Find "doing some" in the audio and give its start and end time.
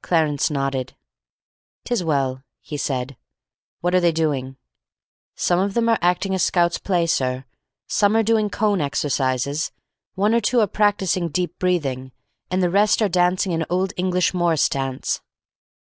4.10-5.58